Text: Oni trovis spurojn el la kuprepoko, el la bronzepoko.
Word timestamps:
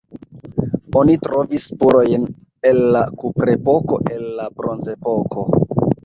Oni 0.99 1.17
trovis 1.25 1.65
spurojn 1.71 2.23
el 2.69 2.79
la 2.95 3.03
kuprepoko, 3.23 3.99
el 4.15 4.25
la 4.39 4.47
bronzepoko. 4.63 5.45